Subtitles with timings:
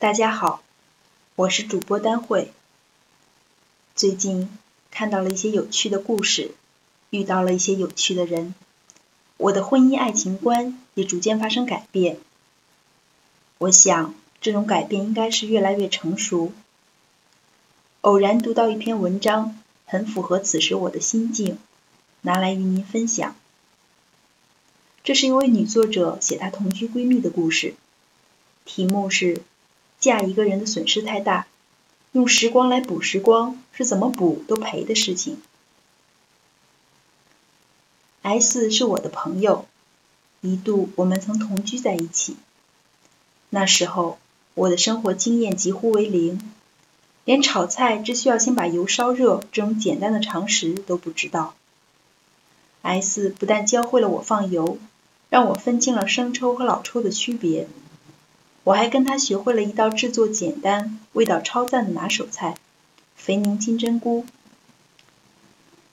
[0.00, 0.62] 大家好，
[1.34, 2.52] 我是主播丹慧。
[3.96, 4.48] 最近
[4.92, 6.52] 看到了一些有趣的故事，
[7.10, 8.54] 遇到了一些有趣的人，
[9.38, 12.18] 我的婚姻爱情观也逐渐发生改变。
[13.58, 16.52] 我想，这种改变应该是越来越成熟。
[18.02, 21.58] 偶然读到一篇文章，很符合此时我的心境，
[22.20, 23.34] 拿来与您分享。
[25.02, 27.74] 这是一位女作者写她同居闺蜜的故事，
[28.64, 29.42] 题目是。
[30.00, 31.46] 嫁一个人的损失太大，
[32.12, 35.40] 用时光来补时光是怎么补都赔的事情。
[38.22, 39.66] S 是我的朋友，
[40.40, 42.36] 一度我们曾同居在一起。
[43.50, 44.18] 那时候
[44.54, 46.52] 我的生活经验几乎为零，
[47.24, 51.54] 连炒菜只需要先把油烧热这种简单的常识都不知道。
[52.82, 54.78] S 不但教会了我放油，
[55.30, 57.66] 让我分清了生抽和老抽的区别。
[58.68, 62.54] 我还跟他学会了一道制作简单、味道超赞的拿手菜——
[63.16, 64.26] 肥宁金针菇。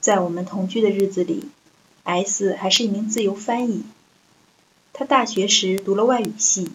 [0.02, 1.46] 在我们同居的日子里
[2.04, 3.86] ，S 还是一名自由翻译。
[4.92, 6.70] 他大学时读了外语系，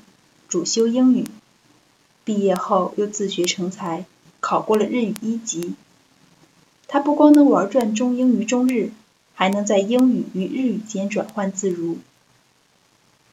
[0.48, 1.26] 主修英语，
[2.24, 4.06] 毕业后又自学成才，
[4.40, 5.74] 考过了日语一级。
[6.88, 8.90] 他不光能玩转中英与中日，
[9.34, 11.98] 还能在英语与日语间转换自如。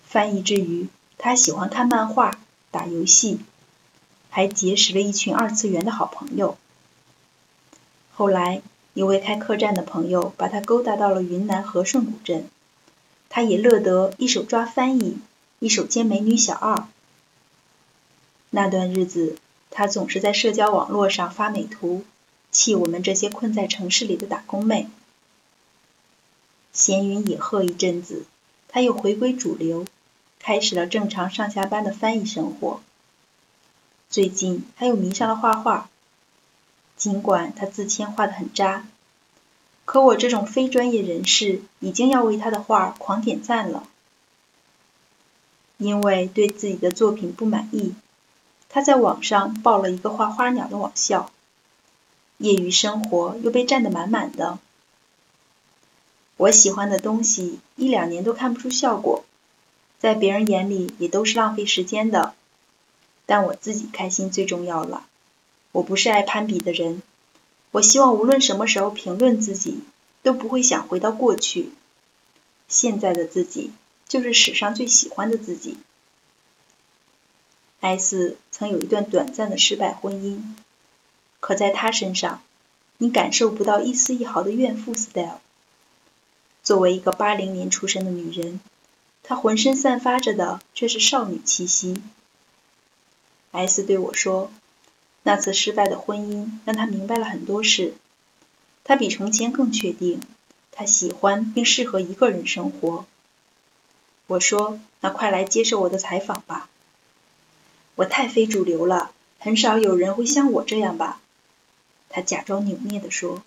[0.03, 2.37] 翻译之余，他喜欢看漫画。
[2.77, 3.39] 打游戏，
[4.29, 6.55] 还结识了一群二次元的好朋友。
[8.13, 8.61] 后来，
[8.93, 12.47] 一位开客栈的朋友把他勾搭到了云南和顺古镇，
[13.29, 15.17] 他也乐得一手抓翻译，
[15.57, 16.87] 一手兼美女小二。
[18.51, 19.37] 那段日子，
[19.71, 22.03] 他总是在社交网络上发美图，
[22.51, 24.87] 气我们这些困在城市里的打工妹。
[26.73, 28.25] 闲云野鹤一阵子，
[28.67, 29.87] 他又回归主流。
[30.47, 32.79] 开始了正常上下班的翻译生活。
[34.09, 35.89] 最近他又迷上了画画，
[36.95, 38.85] 尽管他自谦画的很渣，
[39.83, 43.89] 可我这种非专业人士已经要为他的画狂点赞了。
[45.75, 47.93] 因为对自己的作品不满意，
[48.69, 51.29] 他在网上报了一个画花鸟的网校，
[52.37, 54.59] 业余生活又被占得满满的。
[56.37, 59.25] 我喜欢的东西一两年都看不出效果。
[59.99, 62.35] 在别人眼里也都是浪费时间的，
[63.25, 65.07] 但我自己开心最重要了。
[65.71, 67.01] 我不是爱攀比的人，
[67.71, 69.79] 我希望无论什么时候评论自己，
[70.21, 71.71] 都不会想回到过去。
[72.67, 73.71] 现在的自己
[74.07, 75.77] 就是史上最喜欢的自己。
[77.79, 80.41] S 曾有一段短暂的失败婚姻，
[81.39, 82.41] 可在他身上，
[82.97, 85.41] 你感受不到一丝一毫的怨妇 style。
[86.63, 88.59] 作为一个八零年出生的女人。
[89.29, 92.01] 她浑身散发着的却是少女气息。
[93.51, 94.49] S 对我说
[95.23, 97.93] ：“那次失败的婚姻让他明白了很多事。
[98.85, 100.21] 他比从前更确定，
[100.71, 103.05] 他喜欢并适合一个人生活。”
[104.27, 106.69] 我说：“那快来接受我的采访吧。”
[107.95, 111.19] 我太非主流了，很少有人会像我这样吧？
[112.07, 113.43] 他假装扭捏地说：“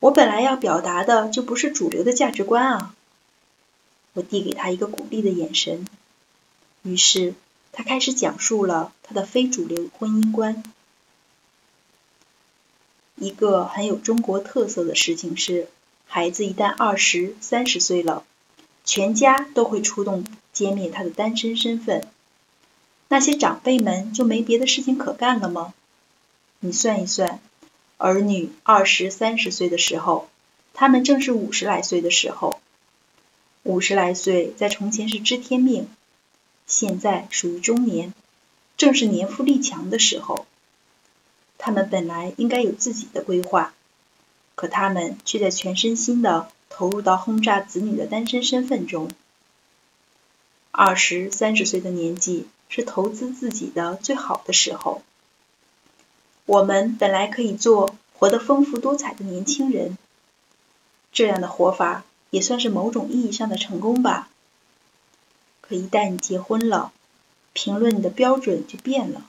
[0.00, 2.96] 我本来要表达的就不是主流的价值观啊。”
[4.14, 5.86] 我递给他一个鼓励的眼神，
[6.82, 7.34] 于是
[7.72, 10.62] 他开始讲述了他的非主流婚姻观。
[13.16, 15.68] 一个很有中国特色的事情是，
[16.06, 18.24] 孩子一旦二十三十岁了，
[18.84, 22.06] 全家都会出动歼灭他的单身身份。
[23.08, 25.74] 那些长辈们就没别的事情可干了吗？
[26.60, 27.40] 你算一算，
[27.98, 30.28] 儿女二十三十岁的时候，
[30.72, 32.53] 他们正是五十来岁的时候。
[33.64, 35.88] 五十来岁，在从前是知天命，
[36.66, 38.12] 现在属于中年，
[38.76, 40.46] 正是年富力强的时候。
[41.56, 43.72] 他们本来应该有自己的规划，
[44.54, 49.10] 可他们却在全身心的投入到轰炸子女的单身身份中。
[50.70, 55.00] 二十三十岁的年纪是投资自己的最好的时候。
[56.44, 59.96] 我们本来可以做活得丰富多彩的年轻人，
[61.12, 62.04] 这样的活法。
[62.34, 64.28] 也算是某种意义上的成功吧。
[65.60, 66.90] 可一旦你结婚了，
[67.52, 69.24] 评论你的标准就变了。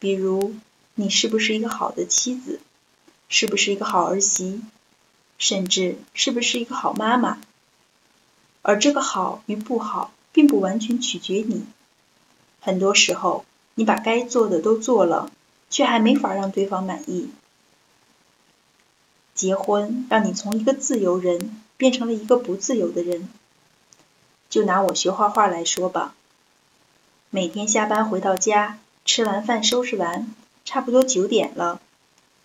[0.00, 0.56] 比如，
[0.96, 2.58] 你是不是一个好的妻子，
[3.28, 4.60] 是不是一个好儿媳，
[5.38, 7.38] 甚至是不是一个好妈妈。
[8.62, 11.64] 而这个好与不好，并不完全取决你。
[12.58, 13.44] 很多时候，
[13.76, 15.30] 你把该做的都做了，
[15.70, 17.30] 却还没法让对方满意。
[19.36, 21.62] 结婚让你从一个自由人。
[21.78, 23.30] 变成了一个不自由的人。
[24.50, 26.14] 就拿我学画画来说吧，
[27.30, 30.34] 每天下班回到家，吃完饭收拾完，
[30.64, 31.80] 差不多九点了，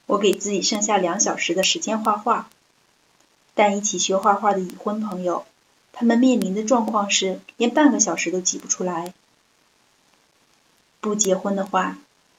[0.06, 2.50] 我给自己剩下两小时的时间画画。
[3.56, 5.46] 但一起学画画的已婚朋友，
[5.92, 9.14] 他们面临的状况是连半个小时都挤不出来。
[11.00, 11.98] 不结婚的话，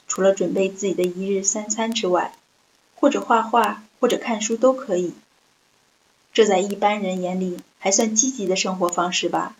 [0.08, 2.34] 除了准备自己的一日三餐之外，
[2.96, 5.14] 或者画画，或者看书都可以。
[6.34, 9.56] 这在一般人眼里还算积极的生活方式吧。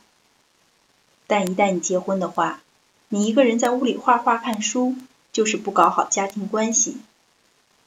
[1.29, 2.61] 但一旦你结婚的话，
[3.09, 4.97] 你一个人在屋里画画看书，
[5.33, 6.97] 就是不搞好家庭关系。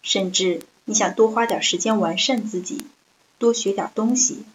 [0.02, 2.86] 甚至你想多花点时间完善自己，
[3.38, 4.46] 多学点东西，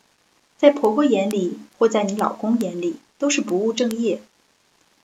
[0.56, 4.22] 在婆婆眼里或在你老公眼里都是不务正业。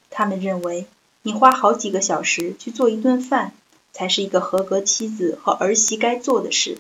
[0.09, 0.87] 他们认为
[1.21, 3.53] 你花好几个小时去做一顿饭，
[3.93, 6.79] 才是一个合格妻子和儿媳该做的事。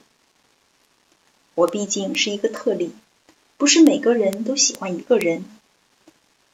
[1.59, 2.93] 我毕竟是一个特例，
[3.57, 5.45] 不是每个人都喜欢一个人。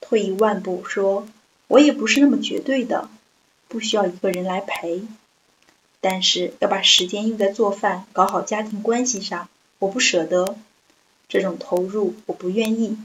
[0.01, 1.29] 退一万步说，
[1.69, 3.11] 我也不是那么绝对的，
[3.69, 5.03] 不需要一个人来陪。
[6.01, 10.57] 但是要把时间用在做饭、搞好家庭关系上，我不舍得。
[11.29, 12.97] 这种投入我不愿意。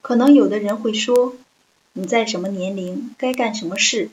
[0.00, 1.36] 可能有的人会说，
[1.92, 4.08] 你在什么年龄该干什么事，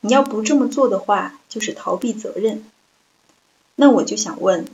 [0.00, 2.64] 你要不这么做的话，就是逃避责任。
[3.74, 4.66] 那我就想问。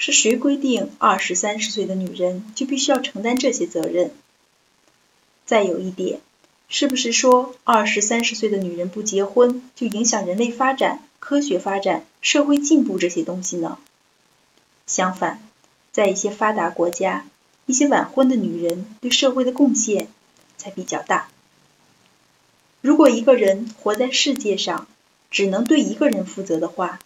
[0.00, 4.12] 是谁规定二十三十岁的女人就必须要承担这些责任？
[5.44, 6.20] 再有一点，
[6.68, 13.76] 是不是说二十三十岁的女人不结婚就影响人类发展、科学发展、社会进步这些东西呢？
[14.86, 15.42] 相反，
[15.90, 17.26] 在一些发达国家，
[17.66, 20.06] 一些晚婚的女人对社会的贡献
[20.56, 21.28] 才比较大。
[22.80, 24.86] 如果一个人活在世界上
[25.28, 27.00] 只能对一个人负责的话，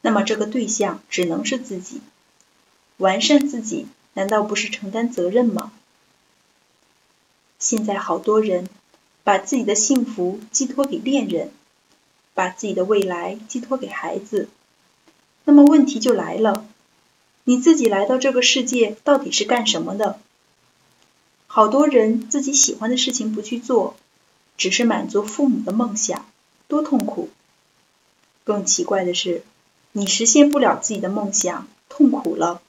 [0.00, 2.00] 那么这个对象只能是自己。
[2.98, 5.72] 完善自己，难道不是承担责任吗？
[7.58, 8.68] 现在好多人
[9.24, 11.50] 把自己的幸福寄托给恋人，
[12.34, 14.48] 把自己的未来寄托给孩子。
[15.44, 16.66] 那么问题就来了：
[17.44, 20.20] 你自己来到这个世界到底是干什么的？
[21.46, 23.96] 好多人自己喜欢的事情不去做，
[24.56, 26.26] 只是满足父母的梦想，
[26.66, 27.30] 多痛苦！
[28.44, 29.42] 更奇怪的是，
[29.92, 32.60] 你实现不了自己的梦想，痛苦了。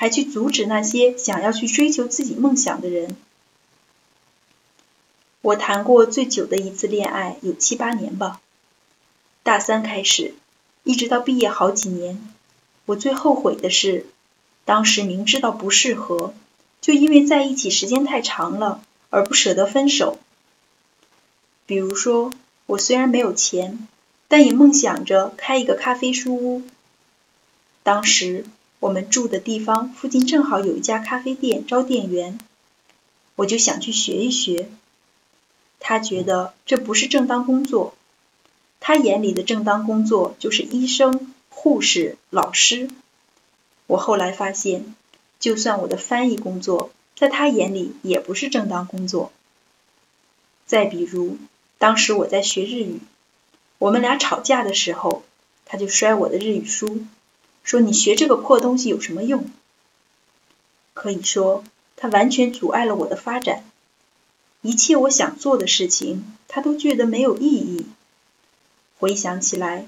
[0.00, 3.16] 还去阻止那些想要去追求自己梦想的人。
[5.42, 8.40] 我谈过最久的一次恋爱有七八年吧，
[9.42, 10.36] 大三开始，
[10.84, 12.32] 一直到毕业好几年。
[12.86, 14.06] 我最后悔的是，
[14.64, 16.32] 当时明知道不适合，
[16.80, 18.80] 就因为在一起时间太长了
[19.10, 20.20] 而不舍得分手。
[21.66, 22.32] 比如说，
[22.66, 23.88] 我虽然没有钱，
[24.28, 26.62] 但也梦想着开一个咖啡书屋。
[27.82, 28.44] 当时。
[28.80, 32.38] 我们住的地方附近正好有一家咖啡店招店员，
[33.34, 34.68] 我就想去学一学。
[35.80, 37.94] 他觉得这不是正当工作，
[38.80, 42.88] 他眼里的正当工作就是医生、护士、老师。
[43.86, 44.94] 我后来发现，
[45.40, 49.32] 就算我的翻译工作，在他眼里也不是正当工作。
[50.66, 51.38] 再比如，
[51.78, 53.00] 当时我在学日语，
[53.78, 55.24] 我们俩吵架的时候，
[55.64, 57.06] 他就摔我的日语书。
[57.68, 59.44] 说你学这个破东西有什么用？
[60.94, 61.64] 可以说，
[61.96, 63.62] 它完全阻碍了我的发展。
[64.62, 67.84] 一切我想做的事情，他都觉得没有意义。
[68.98, 69.86] 回想起来，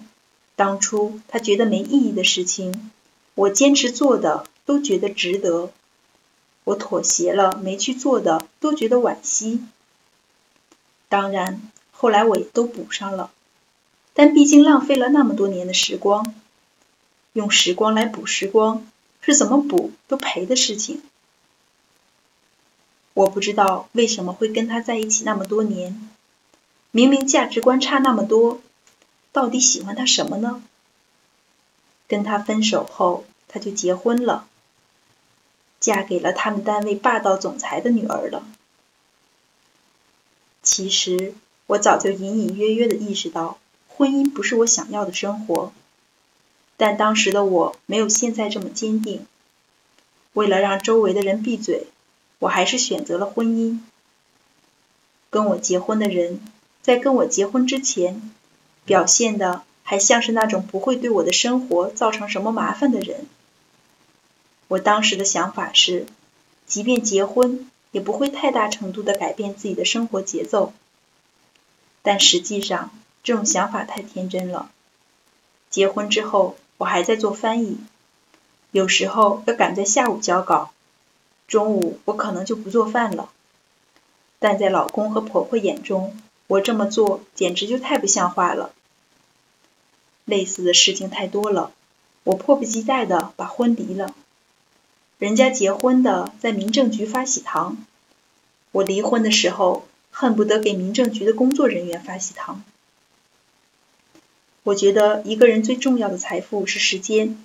[0.57, 2.91] 当初他觉得没意义的事情，
[3.35, 5.71] 我坚持做的都觉得值得；
[6.65, 9.65] 我妥协了没去做的，都觉得惋惜。
[11.09, 11.63] 当然，
[11.93, 13.31] 后来我也都补上了，
[14.13, 16.35] 但毕竟浪费了那么多年的时光。
[17.33, 18.87] 用时光来补时光，
[19.21, 21.03] 是怎么补都赔的事情。
[23.15, 26.11] 我不知道为什么会跟他在一起那么多年，
[26.91, 28.61] 明明价值观差那么多，
[29.33, 30.63] 到底喜欢他什么呢？
[32.09, 34.49] 跟他分手后，他就结婚了，
[35.79, 38.45] 嫁给了他们单位霸道总裁的女儿了。
[40.63, 41.35] 其实
[41.67, 43.59] 我早就隐隐约约的意识到，
[43.89, 45.73] 婚姻不是我想要的生活。
[46.81, 49.27] 但当时的我没有现在这么坚定。
[50.33, 51.89] 为了让周围的人闭嘴，
[52.39, 53.81] 我还是选择了婚姻。
[55.29, 56.41] 跟我结婚的人，
[56.81, 58.33] 在跟我结婚之前，
[58.87, 63.27] 表现的还像是那种不会对我的生活造成什么麻烦的人。
[64.69, 66.07] 我当时的想法是，
[66.65, 70.73] 即便结婚，也不会太大程度的改变自己的生活节奏。
[72.01, 72.91] 但实际上，
[73.23, 74.71] 这种想法太天真了。
[75.69, 76.57] 结婚之后。
[76.81, 77.77] 我还在做翻译，
[78.71, 80.71] 有时候要赶在下午交稿，
[81.47, 83.29] 中午我可能就不做饭了。
[84.39, 88.73] 但在老公和婆婆眼中，我这么做简直就太不像话了。
[90.25, 91.71] 类似的事情太多了，
[92.25, 94.15] 我迫不及待的把婚离了。
[95.19, 97.77] 人家结婚的在民政局发喜糖，
[98.73, 102.65] 我离婚的时候恨不得给民政局的工作人员发喜糖。
[104.63, 107.43] 我觉得一个人最重要的财富是时间，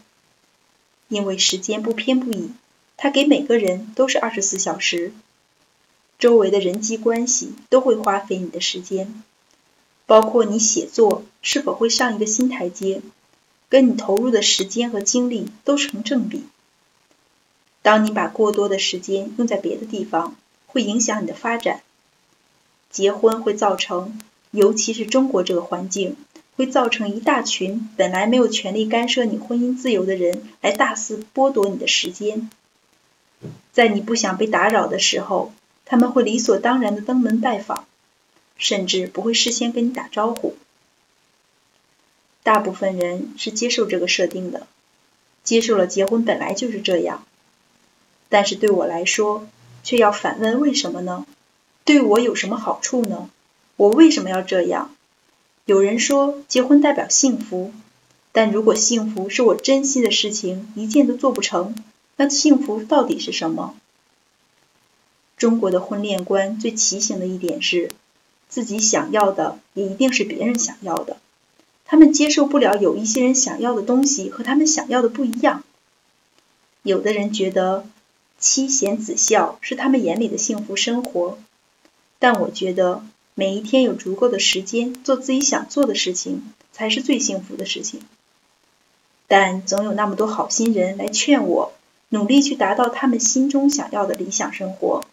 [1.08, 2.52] 因为时间不偏不倚，
[2.98, 5.14] 它给每个人都是二十四小时。
[6.18, 9.24] 周围的人际关系都会花费你的时间，
[10.06, 13.02] 包括你写作是否会上一个新台阶，
[13.70, 16.44] 跟你投入的时间和精力都成正比。
[17.82, 20.36] 当你把过多的时间用在别的地方，
[20.68, 21.82] 会影响你的发展。
[22.90, 24.20] 结婚会造成，
[24.52, 26.16] 尤其是中国这个环境，
[26.56, 32.50] 会造成一大群本来没有权利干涉你婚姻自由的人来大肆剥夺你的时间，
[33.72, 35.54] 在你不想被打扰的时候。
[35.88, 37.86] 他们会理所当然的登门拜访，
[38.58, 40.56] 甚至不会事先跟你打招呼。
[42.42, 44.66] 大部分人是接受这个设定的，
[45.44, 47.24] 接受了结婚本来就是这样。
[48.30, 49.48] 但是对我来说，
[49.84, 51.28] 却要反问为什么呢？
[51.84, 53.30] 对我有什么好处呢？
[53.76, 54.95] 我为什么要这样？
[55.66, 57.74] 有人说结婚代表幸福，
[58.32, 61.76] 但如果幸福是我珍惜的事情，一件都做不成，
[62.18, 63.76] 那幸福到底是什么？
[65.38, 67.90] 中国的婚恋观最畸形的一点是，
[68.48, 71.18] 自己想要的也一定是别人想要的。
[71.84, 75.64] 他们接受不了有一些人想要的东西和他们想要的不一样。
[76.84, 77.88] 有的人觉得
[78.38, 81.40] 妻贤子孝是他们眼里的幸福生活，
[82.20, 83.04] 但我觉得
[83.36, 88.02] 每一天有足够的时间做自己想做的事情才是最幸福的事情。
[89.28, 91.74] 但总有那么多好心人来劝我
[92.10, 95.04] 努力去达到他们心中想要的理想生活。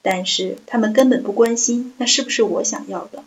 [0.00, 3.22] 但是他们根本不关心那是不是我想要的。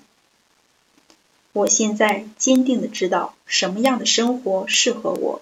[1.54, 5.42] 我现在坚定的知道什么样的生活适合我，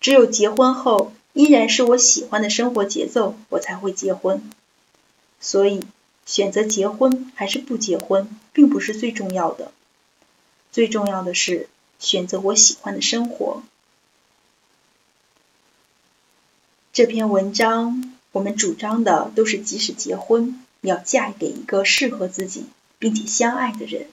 [0.00, 4.48] 只有结婚后依然是我喜欢的生活节奏，我才会结婚。
[5.40, 5.82] 所以
[6.30, 9.72] 选择结婚还是不结婚，并不是最重要的，
[10.70, 11.68] 最重要的是
[11.98, 13.64] 选择我喜欢的生活。
[16.92, 18.14] 这篇文章。
[18.32, 22.66] 我们主张的都是，即使结婚，也要嫁给一个适合自己
[23.00, 24.06] 并且相爱的人。